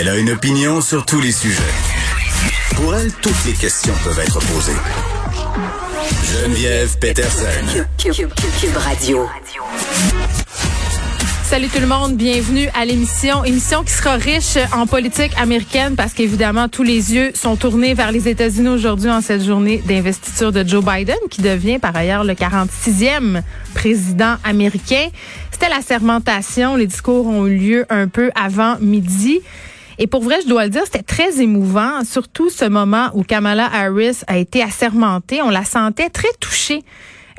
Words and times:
Elle 0.00 0.08
a 0.08 0.16
une 0.16 0.30
opinion 0.30 0.80
sur 0.80 1.04
tous 1.04 1.20
les 1.20 1.32
sujets. 1.32 1.60
Pour 2.76 2.94
elle, 2.94 3.12
toutes 3.14 3.44
les 3.46 3.52
questions 3.52 3.92
peuvent 4.04 4.20
être 4.20 4.38
posées. 4.38 4.76
Geneviève 6.22 6.96
Peterson. 7.00 7.84
Cube, 7.98 8.30
Radio. 8.76 9.26
Salut 11.42 11.66
tout 11.66 11.80
le 11.80 11.88
monde, 11.88 12.16
bienvenue 12.16 12.68
à 12.80 12.84
l'émission. 12.84 13.42
Émission 13.42 13.82
qui 13.82 13.90
sera 13.90 14.14
riche 14.14 14.56
en 14.72 14.86
politique 14.86 15.32
américaine 15.36 15.96
parce 15.96 16.12
qu'évidemment, 16.12 16.68
tous 16.68 16.84
les 16.84 17.12
yeux 17.14 17.32
sont 17.34 17.56
tournés 17.56 17.94
vers 17.94 18.12
les 18.12 18.28
États-Unis 18.28 18.68
aujourd'hui 18.68 19.10
en 19.10 19.20
cette 19.20 19.42
journée 19.42 19.82
d'investiture 19.84 20.52
de 20.52 20.62
Joe 20.64 20.84
Biden, 20.84 21.18
qui 21.28 21.42
devient 21.42 21.80
par 21.80 21.96
ailleurs 21.96 22.22
le 22.22 22.34
46e 22.34 23.42
président 23.74 24.36
américain. 24.44 25.08
C'était 25.50 25.68
la 25.68 25.82
sermentation. 25.82 26.76
Les 26.76 26.86
discours 26.86 27.26
ont 27.26 27.48
eu 27.48 27.56
lieu 27.56 27.86
un 27.90 28.06
peu 28.06 28.30
avant 28.36 28.76
midi. 28.78 29.40
Et 29.98 30.06
pour 30.06 30.22
vrai, 30.22 30.36
je 30.42 30.48
dois 30.48 30.64
le 30.64 30.70
dire, 30.70 30.82
c'était 30.84 31.02
très 31.02 31.40
émouvant, 31.40 32.04
surtout 32.04 32.50
ce 32.50 32.64
moment 32.64 33.10
où 33.14 33.24
Kamala 33.24 33.68
Harris 33.72 34.20
a 34.28 34.38
été 34.38 34.62
assermentée. 34.62 35.42
On 35.42 35.50
la 35.50 35.64
sentait 35.64 36.08
très 36.08 36.32
touchée. 36.40 36.84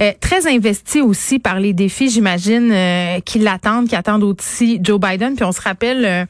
Euh, 0.01 0.13
très 0.21 0.47
investie 0.47 1.01
aussi 1.01 1.39
par 1.39 1.59
les 1.59 1.73
défis, 1.73 2.09
j'imagine, 2.09 2.71
euh, 2.71 3.19
qui 3.19 3.39
l'attendent, 3.39 3.89
qui 3.89 3.95
attendent 3.95 4.23
aussi 4.23 4.79
Joe 4.81 4.99
Biden. 4.99 5.35
Puis 5.35 5.43
on 5.43 5.51
se 5.51 5.61
rappelle 5.61 6.05
euh, 6.05 6.25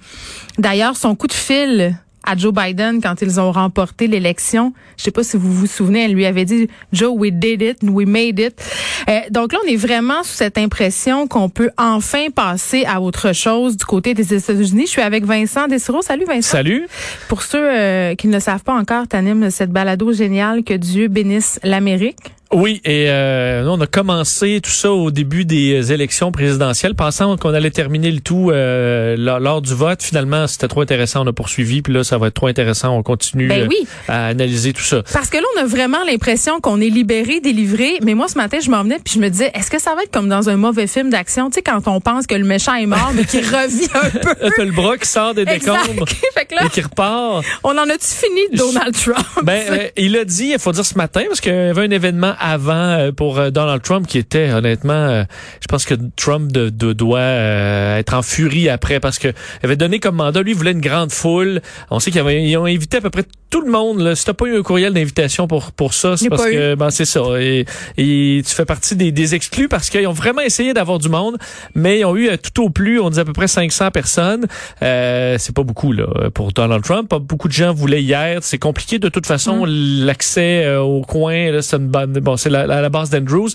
d'ailleurs 0.58 0.97
son 0.97 1.16
coup 1.16 1.27
de 1.27 1.33
fil 1.33 1.95
à 2.23 2.36
Joe 2.36 2.53
Biden 2.53 3.02
quand 3.02 3.22
ils 3.22 3.39
ont 3.39 3.52
remporté 3.52 4.08
l'élection. 4.08 4.73
Je 4.98 5.03
sais 5.03 5.12
pas 5.12 5.23
si 5.23 5.38
vous 5.38 5.52
vous 5.53 5.67
souvenez, 5.67 6.06
elle 6.06 6.14
lui 6.14 6.26
avait 6.26 6.45
dit 6.45 6.70
Joe, 6.94 7.11
we 7.16 7.31
did 7.31 7.61
it, 7.61 7.78
we 7.84 8.08
made 8.08 8.39
it. 8.39 8.61
Euh, 9.08 9.20
donc 9.31 9.53
là, 9.53 9.59
on 9.66 9.67
est 9.67 9.76
vraiment 9.76 10.23
sous 10.23 10.34
cette 10.34 10.58
impression 10.58 11.28
qu'on 11.28 11.50
peut 11.50 11.70
enfin 11.78 12.30
passer 12.34 12.86
à 12.86 13.02
autre 13.02 13.34
chose 13.34 13.78
du 13.78 13.86
côté 13.86 14.14
des 14.14 14.34
États-Unis. 14.34 14.84
Je 14.86 14.92
suis 14.92 15.02
avec 15.02 15.26
Vincent 15.26 15.67
Desiro. 15.67 16.02
Salut 16.02 16.26
Vincent. 16.26 16.52
Salut. 16.52 16.88
Pour 17.28 17.42
ceux 17.42 17.59
euh, 17.61 18.16
qui 18.16 18.28
ne 18.28 18.33
le 18.33 18.39
savent 18.39 18.64
pas 18.64 18.73
encore, 18.73 19.08
t'animes 19.08 19.50
cette 19.50 19.72
balado 19.72 20.11
géniale 20.11 20.64
que 20.64 20.73
Dieu 20.73 21.08
bénisse 21.08 21.59
l'Amérique. 21.64 22.33
Oui, 22.52 22.81
et 22.83 23.05
euh, 23.09 23.64
on 23.67 23.80
a 23.80 23.86
commencé 23.86 24.59
tout 24.64 24.72
ça 24.72 24.92
au 24.92 25.11
début 25.11 25.45
des 25.45 25.94
élections 25.94 26.31
présidentielles, 26.31 26.95
pensant 26.95 27.38
qu'on 27.38 27.53
allait 27.53 27.69
terminer 27.69 28.11
le 28.11 28.22
tout 28.22 28.50
euh, 28.50 29.16
lors, 29.17 29.61
du 29.61 29.75
vote. 29.75 30.02
Finalement, 30.02 30.47
c'était 30.47 30.67
trop 30.67 30.81
intéressant, 30.81 31.23
on 31.23 31.27
a 31.27 31.33
poursuivi, 31.33 31.83
puis 31.83 31.94
là, 31.94 32.03
ça 32.03 32.17
va 32.17 32.27
être 32.27 32.33
trop 32.33 32.47
intéressant, 32.47 32.97
on 32.97 33.03
continue 33.03 33.47
ben 33.47 33.67
oui. 33.70 33.88
à 34.08 34.25
analyser 34.27 34.73
tout 34.73 34.81
ça. 34.81 35.03
Parce 35.14 35.30
que 35.30 35.38
là, 35.38 35.44
on 35.58 35.61
a 35.61 35.66
vraiment 35.66 36.03
l'impression 36.03 36.59
qu'on 36.59 36.81
est 36.81 36.89
libéré, 36.89 37.39
délivré, 37.39 38.00
mais 38.02 38.16
moi, 38.16 38.27
ce 38.27 38.38
matin, 38.38 38.58
je 38.59 38.72
m'en 38.72 38.81
venais, 38.81 38.97
puis 39.03 39.14
je 39.16 39.20
me 39.20 39.30
disais, 39.30 39.52
est-ce 39.53 39.70
que 39.70 39.80
ça 39.80 39.94
va 39.94 40.02
être 40.02 40.11
comme 40.11 40.27
dans 40.27 40.50
un 40.50 40.58
mauvais 40.58 40.88
film 40.88 41.11
d'action, 41.11 41.52
tu 41.52 41.55
sais, 41.55 41.61
quand 41.61 41.88
on 41.88 42.02
pense 42.02 42.25
que 42.25 42.36
le 42.36 42.45
méchant 42.45 42.73
est 42.73 42.88
mort, 42.88 43.11
mais 43.14 43.25
qu'il 43.25 43.42
revient 43.45 43.88
un 43.94 44.50
peu. 44.50 44.64
le 44.64 44.72
bras 44.72 44.97
qui 44.97 45.08
sort 45.08 45.36
des 45.36 45.45
décombres 45.45 46.05
et 46.66 46.70
qui 46.70 46.81
repart. 46.81 47.45
On 47.64 47.77
en 47.77 47.87
a-tu 47.89 48.08
fini 48.08 48.42
de 48.52 48.58
Donald 48.58 48.95
Trump? 48.95 49.43
Ben, 49.43 49.61
euh, 49.70 49.87
il 49.98 50.17
a 50.17 50.26
dit, 50.26 50.52
il 50.54 50.60
faut 50.60 50.71
dire 50.71 50.86
ce 50.86 50.95
matin, 50.95 51.21
parce 51.27 51.42
qu'il 51.42 51.54
y 51.54 51.55
avait 51.55 51.83
un 51.83 51.92
événement 51.92 52.33
avant 52.39 52.73
euh, 52.73 53.11
pour 53.11 53.38
euh, 53.38 53.50
Donald 53.50 53.82
Trump 53.82 54.08
qui 54.08 54.17
était 54.17 54.52
honnêtement, 54.52 54.94
euh, 54.94 55.23
je 55.61 55.67
pense 55.67 55.86
que 55.86 55.95
Trump 56.16 56.52
de, 56.52 56.70
doit 56.94 57.20
être 57.20 58.14
en 58.14 58.22
furie 58.22 58.70
après 58.70 59.00
parce 59.00 59.20
que 59.20 59.27
il 59.27 59.66
avait 59.66 59.76
donné 59.76 60.00
comme 60.00 60.16
mandat, 60.16 60.42
lui 60.42 60.52
il 60.52 60.58
voulait 60.58 60.72
une 60.72 60.82
grande 60.82 61.11
foule. 61.11 61.61
On 61.92 61.99
sait 61.99 62.11
qu'ils 62.11 62.58
ont 62.58 62.66
invité 62.66 62.98
à 62.98 63.02
peu 63.02 63.10
près 63.10 63.23
tout 63.49 63.61
le 63.61 63.72
monde. 63.72 63.99
Là. 63.99 64.16
Si 64.16 64.26
t'as 64.26 64.33
pas 64.33 64.45
eu 64.45 64.58
un 64.58 64.61
courriel 64.61 64.94
d'invitation 64.94 65.48
pour 65.48 65.72
pour 65.72 65.94
ça, 65.94 66.17
c'est 66.17 66.30
parce 66.30 66.45
que 66.45 66.76
ben 66.76 66.89
c'est 66.89 67.05
ça. 67.05 67.22
Et, 67.39 67.66
et, 67.98 68.42
tu 68.45 68.54
fais 68.54 68.66
partie 68.66 68.95
des, 68.95 69.11
des 69.11 69.36
exclus 69.36 69.67
parce 69.67 69.89
qu'ils 69.89 70.08
ont 70.08 70.14
vraiment 70.14 70.42
essayé 70.42 70.73
d'avoir 70.73 70.99
du 70.99 71.10
monde, 71.10 71.38
mais 71.76 71.99
ils 71.99 72.05
ont 72.05 72.16
eu 72.16 72.30
tout 72.38 72.64
au 72.64 72.70
plus, 72.70 72.99
on 72.99 73.10
dit 73.10 73.20
à 73.20 73.26
peu 73.26 73.33
près 73.33 73.48
500 73.48 73.92
personnes. 73.92 74.45
Euh, 74.82 75.36
c'est 75.39 75.55
pas 75.55 75.64
beaucoup 75.64 75.92
là 75.92 76.30
pour 76.33 76.52
Donald 76.52 76.83
Trump. 76.83 77.10
Pas 77.10 77.20
beaucoup 77.20 77.48
de 77.48 77.54
gens 77.54 77.73
voulaient 77.73 78.04
hier. 78.04 78.39
C'est 78.42 78.60
compliqué 78.60 78.99
de 78.99 79.10
toute 79.10 79.26
façon 79.26 79.66
mm. 79.66 80.05
l'accès 80.05 80.76
au 80.78 81.02
coin. 81.02 81.61
C'est 81.61 81.78
une 81.78 81.89
bon, 82.30 82.38
c'est 82.38 82.50
la, 82.50 82.62
à 82.62 82.82
la 82.82 82.90
base 82.90 83.10
d'Andrews. 83.10 83.50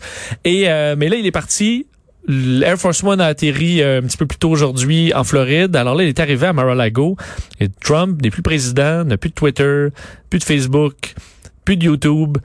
Et 0.45 0.69
euh, 0.69 0.97
mais 0.99 1.09
là, 1.09 1.17
il 1.17 1.27
est 1.27 1.33
parti. 1.33 1.87
L'Air 2.27 2.79
Force 2.79 3.05
One 3.05 3.21
a 3.21 3.27
atterri 3.27 3.83
euh, 3.83 3.99
un 3.99 4.03
petit 4.03 4.17
peu 4.17 4.27
plus 4.27 4.39
tôt 4.39 4.51
aujourd'hui 4.51 5.13
en 5.15 5.25
Floride. 5.25 5.77
Alors 5.77 5.95
là, 5.95 6.05
il 6.05 6.09
est 6.09 6.21
arrivé 6.21 6.47
à 6.47 6.53
Mar-a-Lago. 6.53 7.17
Et 7.61 7.69
Trump 7.69 8.21
n'est 8.23 8.31
plus 8.31 8.43
président, 8.43 9.05
n'a 9.05 9.19
plus 9.19 9.29
de 9.29 9.35
Twitter, 9.35 9.89
plus 10.31 10.39
de 10.39 10.45
Facebook, 10.45 11.15
plus 11.65 11.77
de 11.77 11.85
YouTube. 11.85 12.39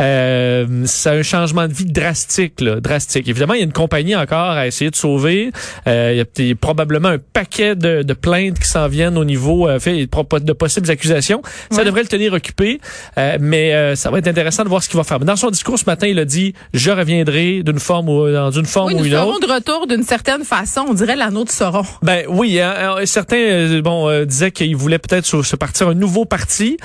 Euh, 0.00 0.84
c'est 0.86 1.10
un 1.10 1.22
changement 1.22 1.68
de 1.68 1.72
vie 1.72 1.84
drastique, 1.84 2.60
là, 2.60 2.80
drastique. 2.80 3.28
Évidemment, 3.28 3.54
il 3.54 3.58
y 3.58 3.62
a 3.62 3.66
une 3.66 3.72
compagnie 3.72 4.16
encore 4.16 4.50
à 4.50 4.66
essayer 4.66 4.90
de 4.90 4.96
sauver. 4.96 5.52
Euh, 5.86 6.24
il 6.38 6.46
y 6.48 6.50
a 6.50 6.54
probablement 6.54 7.08
un 7.08 7.18
paquet 7.18 7.76
de, 7.76 8.02
de 8.02 8.14
plaintes 8.14 8.58
qui 8.58 8.68
s'en 8.68 8.88
viennent 8.88 9.18
au 9.18 9.24
niveau 9.24 9.68
euh, 9.68 9.78
fait, 9.78 10.06
de 10.06 10.52
possibles 10.52 10.90
accusations. 10.90 11.42
Ça 11.70 11.84
devrait 11.84 12.02
le 12.02 12.08
tenir 12.08 12.32
occupé, 12.32 12.80
euh, 13.18 13.36
mais 13.40 13.74
euh, 13.74 13.94
ça 13.94 14.10
va 14.10 14.18
être 14.18 14.28
intéressant 14.28 14.64
de 14.64 14.68
voir 14.68 14.82
ce 14.82 14.88
qu'il 14.88 14.96
va 14.96 15.04
faire. 15.04 15.18
Dans 15.20 15.36
son 15.36 15.50
discours 15.50 15.78
ce 15.78 15.84
matin, 15.86 16.06
il 16.06 16.18
a 16.18 16.24
dit 16.24 16.54
je 16.74 16.90
reviendrai 16.90 17.62
d'une 17.62 17.78
forme 17.78 18.08
ou 18.08 18.30
dans 18.30 18.50
une 18.50 18.66
forme 18.66 18.92
ou 18.94 19.04
une 19.04 19.14
autre. 19.14 19.40
de 19.40 19.52
retour 19.52 19.86
d'une 19.86 20.02
certaine 20.02 20.44
façon. 20.44 20.84
On 20.88 20.94
dirait 20.94 21.16
la 21.16 21.30
nôtre 21.30 21.52
seront. 21.52 21.84
Ben 22.02 22.24
oui, 22.28 22.60
hein, 22.60 22.96
certains 23.04 23.36
euh, 23.36 23.82
bon 23.82 24.24
disaient 24.24 24.50
qu'ils 24.50 24.76
voulaient 24.76 24.98
peut-être 24.98 25.42
se 25.42 25.56
partir 25.56 25.88
un 25.88 25.94
nouveau 25.94 26.24
parti. 26.24 26.76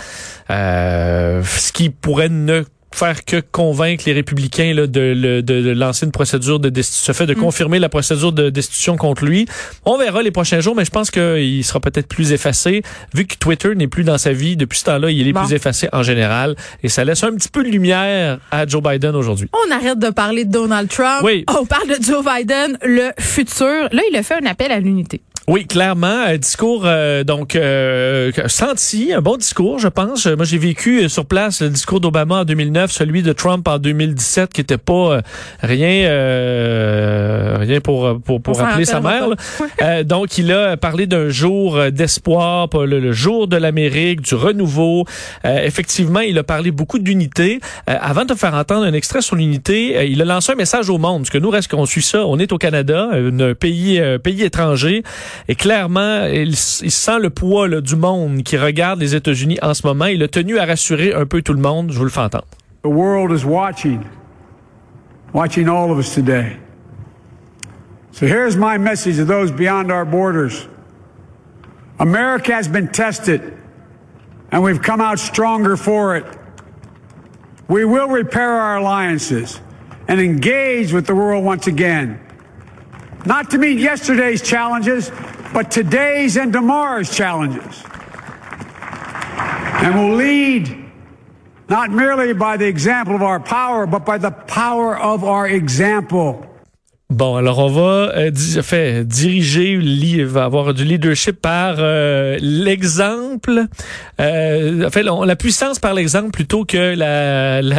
Euh, 0.49 1.43
qui 1.73 1.89
pourrait 1.89 2.29
ne 2.29 2.63
faire 2.97 3.25
que 3.25 3.41
convaincre 3.51 4.05
les 4.07 4.13
républicains 4.13 4.73
là, 4.73 4.87
de, 4.87 5.41
de, 5.41 5.71
lancer 5.71 6.05
une 6.05 6.11
procédure 6.11 6.59
de 6.59 6.69
destitution, 6.69 7.13
fait 7.13 7.27
de 7.27 7.33
mm. 7.33 7.39
confirmer 7.39 7.79
la 7.79 7.89
procédure 7.89 8.31
de 8.31 8.49
destitution 8.49 8.97
contre 8.97 9.25
lui. 9.25 9.45
On 9.85 9.97
verra 9.97 10.23
les 10.23 10.31
prochains 10.31 10.59
jours, 10.61 10.75
mais 10.75 10.85
je 10.85 10.89
pense 10.89 11.11
qu'il 11.11 11.63
sera 11.63 11.79
peut-être 11.79 12.07
plus 12.07 12.31
effacé. 12.31 12.81
Vu 13.13 13.25
que 13.25 13.35
Twitter 13.35 13.75
n'est 13.75 13.87
plus 13.87 14.03
dans 14.03 14.17
sa 14.17 14.33
vie 14.33 14.55
depuis 14.57 14.79
ce 14.79 14.85
temps-là, 14.85 15.11
il 15.11 15.27
est 15.27 15.33
plus 15.33 15.53
effacé 15.53 15.87
en 15.93 16.01
général. 16.01 16.55
Et 16.81 16.89
ça 16.89 17.03
laisse 17.03 17.23
un 17.23 17.33
petit 17.33 17.49
peu 17.49 17.63
de 17.63 17.69
lumière 17.69 18.39
à 18.49 18.65
Joe 18.65 18.81
Biden 18.81 19.15
aujourd'hui. 19.15 19.49
On 19.53 19.71
arrête 19.71 19.99
de 19.99 20.09
parler 20.09 20.45
de 20.45 20.51
Donald 20.51 20.89
Trump. 20.89 21.21
Oui. 21.23 21.45
On 21.47 21.65
parle 21.65 21.89
de 21.89 22.03
Joe 22.03 22.25
Biden, 22.25 22.77
le 22.81 23.11
futur. 23.19 23.89
Là, 23.91 24.01
il 24.09 24.15
a 24.15 24.23
fait 24.23 24.35
un 24.41 24.45
appel 24.47 24.71
à 24.71 24.79
l'unité. 24.79 25.21
Oui, 25.49 25.65
clairement, 25.65 26.07
un 26.07 26.35
discours 26.35 26.81
euh, 26.83 27.23
donc 27.23 27.55
euh, 27.55 28.33
senti, 28.47 29.13
un 29.13 29.21
bon 29.21 29.37
discours, 29.37 29.79
je 29.79 29.87
pense. 29.87 30.27
Moi, 30.27 30.43
j'ai 30.43 30.57
vécu 30.57 31.03
euh, 31.03 31.07
sur 31.07 31.25
place 31.25 31.61
le 31.61 31.69
discours 31.69 32.01
d'Obama 32.01 32.41
en 32.41 32.43
2009, 32.43 32.91
celui 32.91 33.23
de 33.23 33.31
Trump 33.31 33.65
en 33.65 33.77
2017, 33.79 34.51
qui 34.51 34.59
était 34.59 34.77
pas 34.77 35.21
rien, 35.61 36.09
rien 37.59 37.79
pour 37.79 38.19
pour, 38.19 38.41
pour 38.41 38.59
rappeler 38.59 38.83
sa 38.83 38.99
mère. 38.99 39.29
donc, 40.03 40.37
il 40.37 40.51
a 40.51 40.75
parlé 40.75 41.07
d'un 41.07 41.29
jour 41.29 41.79
d'espoir, 41.91 42.67
le, 42.73 42.99
le, 42.99 43.13
jour 43.13 43.47
de 43.47 43.55
l'Amérique, 43.55 44.19
du 44.19 44.35
renouveau. 44.35 45.05
effectivement, 45.45 46.19
il 46.19 46.37
a 46.37 46.43
parlé 46.43 46.71
beaucoup 46.71 46.99
d'unité. 46.99 47.61
avant 47.85 48.25
de 48.25 48.33
faire 48.33 48.53
entendre 48.53 48.85
un 48.85 48.93
extrait 48.93 49.21
sur 49.21 49.37
l'unité, 49.37 50.09
il 50.11 50.21
a 50.21 50.25
lancé 50.25 50.51
un 50.51 50.55
message 50.55 50.89
au 50.89 50.97
monde, 50.97 51.21
parce 51.21 51.29
que 51.29 51.37
nous, 51.37 51.49
reste 51.49 51.71
qu'on 51.71 51.85
suit 51.85 52.01
ça. 52.01 52.25
On 52.27 52.37
est 52.37 52.51
au 52.51 52.57
Canada, 52.57 53.11
un 53.13 53.53
pays 53.53 54.01
pays 54.21 54.43
étranger. 54.43 55.03
Et 55.47 55.55
clairement, 55.55 56.25
il, 56.25 56.55
sent 56.55 57.19
le 57.19 57.29
poids 57.29 57.69
du 57.81 57.95
monde 57.95 58.43
qui 58.43 58.57
regarde 58.57 58.99
les 58.99 59.15
États-Unis 59.15 59.57
en 59.61 59.73
ce 59.73 59.85
moment. 59.85 60.05
Il 60.05 60.23
a 60.23 60.27
tenu 60.27 60.57
à 60.57 60.65
rassurer 60.65 61.13
un 61.13 61.25
peu 61.25 61.41
tout 61.41 61.53
le 61.53 61.61
monde. 61.61 61.91
Je 61.91 61.97
vous 61.97 62.03
le 62.03 62.09
fais 62.09 62.21
entendre. 62.21 62.47
The 62.83 62.89
world 62.89 63.31
is 63.31 63.45
watching, 63.45 64.05
watching 65.33 65.67
all 65.67 65.91
of 65.91 65.97
us 65.97 66.13
today. 66.13 66.57
So 68.11 68.25
here's 68.25 68.55
my 68.55 68.77
message 68.77 69.17
to 69.17 69.25
those 69.25 69.51
beyond 69.51 69.91
our 69.91 70.05
borders. 70.05 70.67
America 71.99 72.53
has 72.53 72.67
been 72.67 72.87
tested, 72.87 73.41
and 74.51 74.63
we've 74.63 74.81
come 74.81 75.01
out 75.01 75.19
stronger 75.19 75.75
for 75.75 76.15
it. 76.15 76.25
We 77.67 77.85
will 77.85 78.07
repair 78.07 78.51
our 78.51 78.77
alliances 78.77 79.59
and 80.07 80.21
engage 80.21 80.93
with 80.93 81.05
the 81.05 81.15
world 81.15 81.43
once 81.43 81.67
again. 81.67 82.19
not 83.27 83.49
to 83.51 83.57
meet 83.57 83.77
yesterday's 83.77 84.41
challenges, 84.41 85.11
but 85.53 85.71
today's 85.71 86.37
and 86.37 86.53
tomorrow's 86.53 87.15
challenges. 87.15 87.83
And 89.83 89.95
will 89.95 90.15
lead 90.15 90.85
not 91.69 91.91
merely 91.91 92.33
by 92.33 92.57
the 92.57 92.65
example 92.65 93.15
of 93.15 93.21
our 93.21 93.39
power, 93.39 93.85
but 93.85 94.05
by 94.05 94.17
the 94.17 94.31
power 94.31 94.97
of 94.97 95.23
our 95.23 95.47
example. 95.47 96.46
Bon, 97.09 97.37
alors 97.37 97.59
on 97.59 97.69
va 97.69 98.11
euh, 98.17 98.31
di 98.31 98.61
fait, 98.61 99.07
diriger, 99.07 99.77
li 99.77 100.21
va 100.23 100.43
avoir 100.43 100.73
du 100.73 100.83
leadership 100.83 101.41
par 101.41 101.77
euh, 101.79 102.37
l'exemple. 102.41 103.63
Euh, 104.19 104.89
fait, 104.89 105.03
la 105.03 105.35
puissance 105.37 105.79
par 105.79 105.93
l'exemple 105.93 106.31
plutôt 106.31 106.65
que 106.65 106.95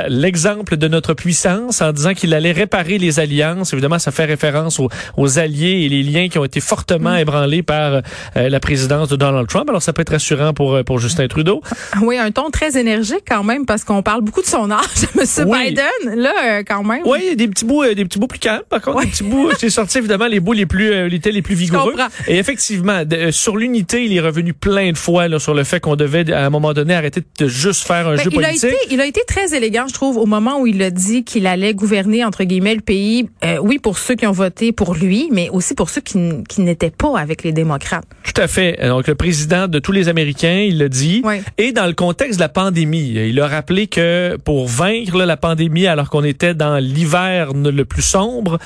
l'exemple 0.09 0.79
de 0.79 0.89
notre 0.89 1.13
puissance 1.13 1.83
en 1.83 1.93
disant 1.93 2.15
qu'il 2.15 2.33
allait 2.33 2.53
réparer 2.53 2.97
les 2.97 3.21
alliances. 3.21 3.75
Évidemment, 3.75 3.99
ça 3.99 4.13
fait 4.13 4.25
référence 4.25 4.81
aux, 4.81 4.89
aux 5.19 5.39
alliés 5.39 5.83
et 5.85 5.89
les 5.91 6.03
liens 6.03 6.29
qui 6.29 6.39
ont 6.39 6.45
été 6.45 6.61
fortement 6.61 7.13
mm. 7.13 7.19
ébranlés 7.19 7.63
par 7.63 8.01
euh, 8.37 8.49
la 8.49 8.61
présidence 8.61 9.11
de 9.11 9.17
Donald 9.17 9.47
Trump. 9.47 9.69
Alors, 9.69 9.83
ça 9.83 9.93
peut 9.93 10.01
être 10.01 10.13
rassurant 10.13 10.55
pour, 10.55 10.75
euh, 10.75 10.83
pour 10.85 11.01
Justin 11.01 11.29
Trudeau. 11.29 11.61
Oui, 12.01 12.17
un 12.17 12.31
ton 12.31 12.49
très 12.49 12.79
énergique 12.79 13.25
quand 13.29 13.45
même 13.45 13.67
parce 13.67 13.85
qu'on 13.85 14.03
parle 14.03 14.23
beaucoup 14.23 14.41
de 14.41 14.47
son 14.47 14.71
âge, 14.71 14.87
M. 15.19 15.51
Biden. 15.51 16.17
Là, 16.17 16.63
quand 16.65 16.83
même. 16.83 17.03
Oui, 17.05 17.37
des 17.37 17.47
petits 17.47 17.67
bouts, 17.67 17.85
des 17.85 18.07
petits 18.07 18.19
bouts 18.19 18.27
plus 18.27 18.39
calmes, 18.39 18.63
par 18.71 18.81
contre 18.81 19.18
j'ai 19.61 19.71
sorti 19.71 19.99
évidemment 19.99 20.27
les 20.27 20.41
bouts 20.41 20.53
les 20.53 20.67
plus 20.67 20.93
euh, 20.93 21.09
les, 21.09 21.19
les 21.19 21.43
plus 21.43 21.55
vigoureux. 21.55 21.95
Et 22.27 22.39
effectivement, 22.39 23.03
euh, 23.13 23.33
sur 23.33 23.57
l'unité, 23.57 24.05
il 24.05 24.17
est 24.17 24.21
revenu 24.21 24.53
plein 24.53 24.93
de 24.93 24.99
fois 24.99 25.29
là, 25.29 25.39
sur 25.39 25.55
le 25.55 25.65
fait 25.65 25.81
qu'on 25.81 25.97
devait 25.97 26.33
à 26.33 26.47
un 26.47 26.51
moment 26.51 26.73
donné 26.73 26.95
arrêter 26.95 27.23
de 27.39 27.49
juste 27.49 27.87
faire 27.87 28.09
un 28.09 28.17
ben, 28.17 28.23
jeu 28.23 28.31
il 28.33 28.37
politique. 28.37 28.65
A 28.65 28.69
été, 28.69 28.77
il 28.91 29.01
a 29.01 29.07
été 29.07 29.21
très 29.27 29.55
élégant, 29.55 29.87
je 29.89 29.95
trouve, 29.95 30.17
au 30.17 30.27
moment 30.27 30.61
où 30.61 30.67
il 30.67 30.83
a 30.83 30.91
dit 30.91 31.25
qu'il 31.25 31.47
allait 31.47 31.75
gouverner 31.75 32.25
entre 32.25 32.45
guillemets 32.45 32.75
le 32.75 32.81
pays. 32.81 33.29
Euh, 33.45 33.59
oui, 33.61 33.79
pour 33.79 33.99
ceux 33.99 34.15
qui 34.15 34.27
ont 34.27 34.33
voté 34.33 34.73
pour 34.73 34.95
lui, 34.95 35.29
mais 35.33 35.49
aussi 35.51 35.75
pour 35.75 35.91
ceux 35.91 36.01
qui, 36.01 36.19
qui 36.49 36.61
n'étaient 36.61 36.91
pas 36.91 37.19
avec 37.19 37.45
les 37.45 37.53
démocrates. 37.53 38.05
Tout 38.25 38.41
à 38.41 38.49
fait. 38.49 38.79
Donc 38.83 39.07
le 39.07 39.15
président 39.15 39.69
de 39.69 39.79
tous 39.79 39.93
les 39.93 40.09
Américains, 40.09 40.65
il 40.67 40.79
l'a 40.79 40.89
dit. 40.89 41.23
Et 41.57 41.73
dans 41.73 41.87
le 41.87 41.93
contexte 41.95 42.39
de 42.39 42.43
la 42.43 42.49
pandémie, 42.49 43.13
il 43.15 43.41
a 43.41 43.47
rappelé 43.47 43.87
que 43.87 44.37
pour 44.45 44.67
vaincre 44.67 45.19
la 45.23 45.37
pandémie, 45.37 45.87
alors 45.87 46.11
qu'on 46.11 46.25
était 46.25 46.55
dans 46.55 46.79
l'hiver 46.79 47.53
le 47.55 47.85
plus 47.85 48.03
sombre, 48.03 48.59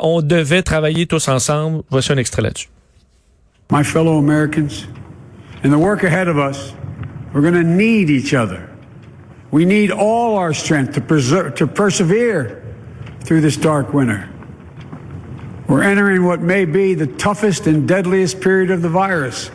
on 0.00 0.22
devait 0.22 0.62
travailler 0.62 1.06
tous 1.06 1.28
ensemble. 1.28 1.82
Voici 1.90 2.12
un 2.12 2.18
extrait 2.18 2.42
là-dessus. 2.42 2.68
My 3.70 3.82
fellow 3.82 4.18
Americans, 4.18 4.86
in 5.64 5.70
the 5.70 5.78
work 5.78 6.04
ahead 6.04 6.28
of 6.28 6.36
us, 6.36 6.74
we're 7.32 7.40
going 7.40 7.54
to 7.54 7.62
need 7.64 8.10
each 8.10 8.34
other. 8.34 8.68
We 9.50 9.64
need 9.64 9.90
all 9.90 10.36
our 10.36 10.52
strength 10.52 10.94
to, 10.94 11.00
preserve, 11.00 11.54
to 11.56 11.66
persevere 11.66 12.62
through 13.20 13.40
this 13.40 13.56
dark 13.56 13.92
winter. 13.94 14.28
We're 15.68 15.82
entering 15.82 16.24
what 16.24 16.40
may 16.40 16.64
be 16.64 16.94
the 16.94 17.06
toughest 17.06 17.66
and 17.66 17.88
deadliest 17.88 18.40
period 18.40 18.70
of 18.70 18.82
the 18.82 18.88
virus. 18.88 19.50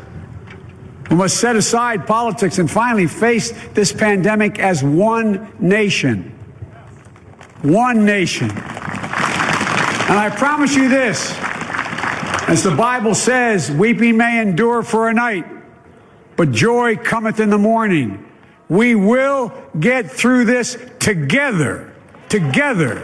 We 1.10 1.16
must 1.16 1.38
set 1.38 1.56
aside 1.56 2.08
politics 2.08 2.58
and 2.58 2.70
finally 2.70 3.08
face 3.08 3.52
this 3.74 3.94
pandemic 3.94 4.60
as 4.60 4.84
one 4.84 5.54
nation. 5.60 6.34
One 7.62 8.06
nation. 8.06 8.50
And 10.10 10.18
I 10.18 10.30
promise 10.30 10.74
you 10.74 10.88
this 10.88 11.34
as 12.48 12.64
the 12.64 12.72
Bible 12.72 13.14
says, 13.14 13.70
weeping 13.70 14.16
may 14.16 14.42
endure 14.42 14.82
for 14.82 15.10
a 15.10 15.14
night, 15.14 15.46
but 16.38 16.52
joy 16.52 16.96
cometh 16.96 17.42
in 17.42 17.50
the 17.50 17.58
morning. 17.58 18.26
We 18.70 18.96
will 18.96 19.52
get 19.78 20.10
through 20.10 20.46
this 20.46 20.78
together. 21.00 21.94
Together. 22.30 23.04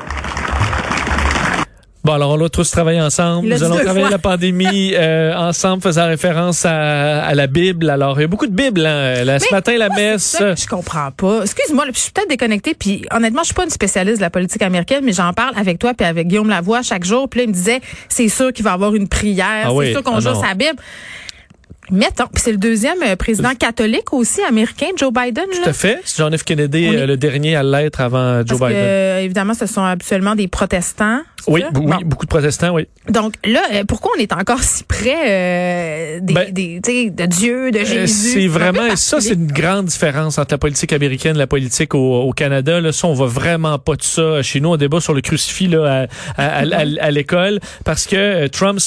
Bon, 2.03 2.11
alors 2.11 2.31
on 2.31 2.37
va 2.37 2.49
tous 2.49 2.69
travailler 2.69 2.99
ensemble. 2.99 3.47
Nous 3.47 3.63
allons 3.63 3.77
travailler 3.77 4.09
la 4.09 4.17
pandémie 4.17 4.91
euh, 4.95 5.33
ensemble, 5.35 5.81
faisant 5.81 6.05
référence 6.05 6.65
à, 6.65 7.23
à, 7.23 7.33
la 7.33 7.47
Bible. 7.47 7.89
Alors, 7.89 8.19
il 8.19 8.23
y 8.23 8.25
a 8.25 8.27
beaucoup 8.27 8.47
de 8.47 8.53
Bible. 8.53 8.85
Hein. 8.85 9.23
Là, 9.23 9.39
ce 9.39 9.49
matin, 9.51 9.77
la 9.77 9.87
messe. 9.87 10.37
je 10.39 10.67
comprends 10.67 11.11
pas. 11.11 11.43
Excuse-moi, 11.43 11.85
je 11.93 11.99
suis 11.99 12.11
peut-être 12.11 12.29
déconnectée. 12.29 12.73
Puis 12.73 13.05
honnêtement, 13.11 13.41
je 13.43 13.47
suis 13.47 13.53
pas 13.53 13.63
une 13.63 13.69
spécialiste 13.69 14.17
de 14.17 14.21
la 14.21 14.29
politique 14.29 14.61
américaine, 14.61 15.05
mais 15.05 15.13
j'en 15.13 15.31
parle 15.31 15.57
avec 15.57 15.79
toi 15.79 15.93
puis 15.93 16.05
avec 16.05 16.27
Guillaume 16.27 16.49
Lavoie 16.49 16.81
chaque 16.81 17.05
jour. 17.05 17.29
Puis 17.29 17.39
là, 17.39 17.43
il 17.45 17.49
me 17.49 17.53
disait, 17.53 17.79
c'est 18.09 18.27
sûr 18.27 18.51
qu'il 18.51 18.65
va 18.65 18.71
y 18.71 18.73
avoir 18.73 18.95
une 18.95 19.07
prière, 19.07 19.69
ah 19.69 19.73
c'est 19.79 19.91
sûr 19.93 20.03
qu'on 20.03 20.15
ah 20.15 20.19
joue 20.19 20.41
sa 20.41 20.55
Bible. 20.55 20.75
Mettons. 21.91 22.25
c'est 22.35 22.51
le 22.51 22.57
deuxième 22.57 23.01
euh, 23.03 23.15
président 23.15 23.53
catholique 23.55 24.13
aussi 24.13 24.41
américain, 24.41 24.87
Joe 24.97 25.11
Biden. 25.11 25.45
Tout 25.51 25.69
à 25.69 25.73
fait. 25.73 25.99
John 26.17 26.35
F. 26.35 26.43
Kennedy, 26.43 26.87
euh, 26.87 27.05
le 27.05 27.17
dernier 27.17 27.55
à 27.55 27.63
l'être 27.63 28.01
avant 28.01 28.45
Joe 28.45 28.59
Biden. 28.59 28.73
Que, 28.73 29.21
évidemment, 29.21 29.53
ce 29.53 29.65
sont 29.65 29.83
absolument 29.83 30.35
des 30.35 30.47
protestants. 30.47 31.21
Oui, 31.47 31.63
oui, 31.75 32.03
beaucoup 32.05 32.25
de 32.25 32.29
protestants, 32.29 32.73
oui. 32.73 32.87
Donc 33.09 33.33
là, 33.45 33.61
euh, 33.73 33.83
pourquoi 33.85 34.11
on 34.17 34.19
est 34.19 34.31
encore 34.33 34.61
si 34.61 34.83
près 34.83 36.19
des, 36.21 36.33
ben, 36.33 36.51
des 36.51 36.79
de 36.79 37.25
Dieu, 37.25 37.71
de 37.71 37.79
Jésus? 37.79 38.33
C'est 38.33 38.47
vraiment, 38.47 38.95
ça, 38.95 39.19
c'est 39.19 39.33
une 39.33 39.51
grande 39.51 39.85
différence 39.85 40.37
entre 40.37 40.53
la 40.53 40.57
politique 40.57 40.93
américaine 40.93 41.35
et 41.35 41.39
la 41.39 41.47
politique 41.47 41.95
au, 41.95 42.21
au, 42.21 42.31
Canada. 42.31 42.79
Là, 42.79 42.91
ça, 42.91 43.07
on 43.07 43.13
va 43.13 43.25
vraiment 43.25 43.79
pas 43.79 43.95
de 43.95 44.03
ça. 44.03 44.41
Chez 44.41 44.59
nous, 44.59 44.69
on 44.69 44.77
débat 44.77 44.99
sur 44.99 45.13
le 45.13 45.21
crucifix 45.21 45.67
là, 45.67 46.07
à, 46.37 46.43
à, 46.43 46.61
à, 46.61 47.11
l'école 47.11 47.59
parce 47.83 48.05
que 48.05 48.47
Trump, 48.47 48.79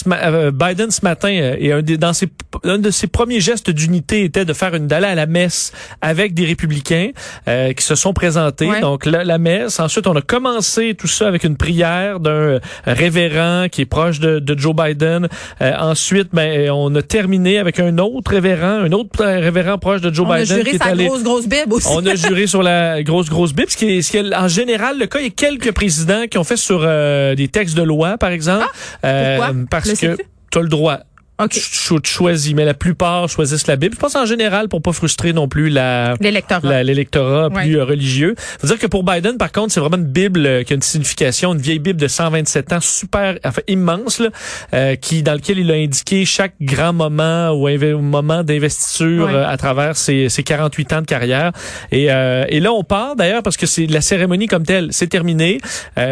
Biden 0.52 0.90
ce 0.90 1.00
matin, 1.02 1.28
est 1.28 1.72
un 1.72 1.82
des, 1.82 1.96
dans 1.96 2.12
ses, 2.12 2.28
un 2.64 2.78
de 2.78 2.90
ses 2.90 3.06
premiers 3.06 3.40
gestes 3.40 3.70
d'unité 3.70 4.24
était 4.24 4.44
de 4.44 4.52
faire 4.52 4.74
une 4.74 4.86
d'aller 4.86 5.06
à 5.06 5.14
la 5.14 5.26
messe 5.26 5.72
avec 6.00 6.34
des 6.34 6.44
républicains 6.44 7.10
euh, 7.48 7.72
qui 7.72 7.84
se 7.84 7.94
sont 7.94 8.12
présentés. 8.12 8.68
Donc 8.80 9.06
la, 9.06 9.24
la, 9.24 9.38
messe. 9.38 9.80
Ensuite, 9.80 10.06
on 10.06 10.16
a 10.16 10.22
commencé 10.22 10.94
tout 10.94 11.06
ça 11.06 11.28
avec 11.28 11.44
une 11.44 11.56
prière 11.56 12.20
d'un 12.20 12.45
euh, 12.46 12.58
révérend 12.84 13.68
qui 13.70 13.82
est 13.82 13.86
proche 13.86 14.20
de, 14.20 14.38
de 14.38 14.58
Joe 14.58 14.74
Biden. 14.74 15.28
Euh, 15.60 15.72
ensuite, 15.78 16.28
ben 16.32 16.70
on 16.70 16.94
a 16.94 17.02
terminé 17.02 17.58
avec 17.58 17.80
un 17.80 17.98
autre 17.98 18.30
révérend, 18.30 18.84
un 18.84 18.92
autre 18.92 19.24
révérend 19.24 19.78
proche 19.78 20.00
de 20.00 20.12
Joe 20.12 20.26
on 20.26 20.34
Biden. 20.34 20.46
On 20.48 20.54
a 20.54 20.58
juré 20.58 20.70
qui 20.70 20.78
sa 20.78 20.84
allé, 20.84 21.06
grosse 21.06 21.22
grosse 21.22 21.46
bible 21.46 21.72
aussi. 21.72 21.88
on 21.90 22.06
a 22.06 22.14
juré 22.28 22.46
sur 22.46 22.62
la 22.62 23.02
grosse 23.02 23.28
grosse 23.28 23.52
bible, 23.52 23.70
ce 23.70 23.76
qui 23.76 23.98
est, 23.98 24.02
ce 24.02 24.10
qui 24.10 24.16
est 24.18 24.34
en 24.34 24.48
général 24.48 24.98
le 24.98 25.06
cas. 25.06 25.18
Il 25.20 25.24
y 25.24 25.28
a 25.28 25.30
quelques 25.30 25.72
présidents 25.72 26.26
qui 26.30 26.38
ont 26.38 26.44
fait 26.44 26.56
sur 26.56 26.80
des 26.80 27.48
textes 27.50 27.76
de 27.76 27.82
loi, 27.82 28.18
par 28.18 28.30
exemple, 28.30 28.66
ah, 29.02 29.36
pourquoi? 29.36 29.54
parce 29.70 29.92
que 29.92 30.16
tu 30.50 30.58
as 30.58 30.62
le 30.62 30.68
droit 30.68 31.00
Okay. 31.38 31.60
choisis, 32.02 32.54
mais 32.54 32.64
la 32.64 32.72
plupart 32.72 33.28
choisissent 33.28 33.66
la 33.66 33.76
Bible. 33.76 33.94
Je 33.94 34.00
pense 34.00 34.16
en 34.16 34.24
général 34.24 34.68
pour 34.68 34.80
pas 34.80 34.92
frustrer 34.92 35.34
non 35.34 35.48
plus 35.48 35.68
la 35.68 36.14
l'électorat, 36.18 36.82
l'électorat 36.82 37.50
plus 37.50 37.76
euh, 37.76 37.84
religieux. 37.84 38.34
Faut 38.58 38.66
dire 38.66 38.78
que 38.78 38.86
pour 38.86 39.04
Biden, 39.04 39.36
par 39.36 39.52
contre, 39.52 39.70
c'est 39.72 39.80
vraiment 39.80 39.98
une 39.98 40.04
Bible 40.04 40.46
euh, 40.46 40.62
qui 40.62 40.72
a 40.72 40.76
une 40.76 40.82
signification, 40.82 41.52
une 41.52 41.60
vieille 41.60 41.78
Bible 41.78 42.00
de 42.00 42.08
127 42.08 42.72
ans, 42.72 42.80
super, 42.80 43.38
enfin 43.44 43.60
immense, 43.68 44.18
là, 44.18 44.30
euh, 44.72 44.96
qui 44.96 45.22
dans 45.22 45.34
lequel 45.34 45.58
il 45.58 45.70
a 45.70 45.74
indiqué 45.74 46.24
chaque 46.24 46.54
grand 46.58 46.94
moment 46.94 47.50
ou 47.50 47.68
moment 48.00 48.42
d'investiture 48.42 49.28
à 49.28 49.56
travers 49.58 49.96
ses, 49.96 50.30
ses 50.30 50.42
48 50.42 50.92
ans 50.94 51.00
de 51.02 51.06
carrière. 51.06 51.52
Et, 51.92 52.04
et 52.04 52.60
là, 52.60 52.72
on 52.72 52.82
part 52.82 53.16
d'ailleurs 53.16 53.42
parce 53.42 53.56
que 53.56 53.66
c'est 53.66 53.86
la 53.86 54.00
cérémonie 54.00 54.46
comme 54.46 54.64
telle, 54.64 54.88
c'est 54.90 55.08
terminé, 55.08 55.58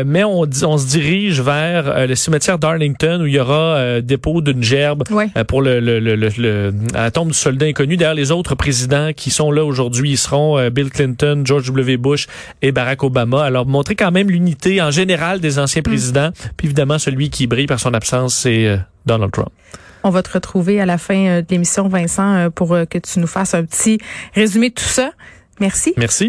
mais 0.05 0.25
on, 0.25 0.43
on 0.43 0.79
se 0.79 0.87
dirige 0.87 1.41
vers 1.41 2.07
le 2.07 2.15
cimetière 2.15 2.59
d'Arlington 2.59 3.21
où 3.23 3.27
il 3.27 3.35
y 3.35 3.41
aura 3.41 4.01
dépôt 4.03 4.41
d'une 4.41 4.63
gerbe 4.63 5.05
euh, 5.19 5.45
pour 5.45 5.63
le, 5.63 5.81
le, 5.81 5.99
le, 5.99 6.15
le, 6.17 6.75
la 6.93 7.11
tombe 7.11 7.29
du 7.29 7.35
soldat 7.35 7.67
inconnu. 7.67 7.97
D'ailleurs, 7.97 8.15
les 8.15 8.31
autres 8.31 8.55
présidents 8.55 9.11
qui 9.15 9.31
sont 9.31 9.51
là 9.51 9.65
aujourd'hui, 9.65 10.11
ils 10.13 10.19
seront 10.19 10.59
euh, 10.59 10.71
Bill 10.71 10.91
Clinton, 10.91 11.43
George 11.45 11.67
W. 11.67 11.97
Bush 11.97 12.27
et 12.63 12.73
Barack 12.73 13.03
Obama. 13.03 13.45
Alors, 13.45 13.67
montrer 13.67 13.95
quand 13.95 14.13
même 14.13 14.31
l'unité 14.31 14.81
en 14.81 14.91
général 14.91 15.41
des 15.41 15.59
anciens 15.59 15.81
mm. 15.81 15.91
présidents. 15.91 16.31
Puis 16.57 16.67
évidemment, 16.67 16.99
celui 16.99 17.31
qui 17.31 17.47
brille 17.47 17.67
par 17.67 17.81
son 17.81 17.95
absence, 17.95 18.35
c'est 18.35 18.67
euh, 18.67 18.77
Donald 19.07 19.33
Trump. 19.33 19.51
On 20.03 20.11
va 20.11 20.23
te 20.23 20.33
retrouver 20.33 20.81
à 20.81 20.87
la 20.87 20.99
fin 20.99 21.41
de 21.41 21.47
l'émission, 21.49 21.89
Vincent, 21.89 22.51
pour 22.55 22.77
que 22.91 22.99
tu 22.99 23.21
nous 23.21 23.27
fasses 23.27 23.55
un 23.55 23.65
petit 23.65 23.99
résumé 24.35 24.69
de 24.69 24.75
tout 24.75 24.85
ça. 24.85 25.13
Merci. 25.61 25.95
Merci. 25.97 26.23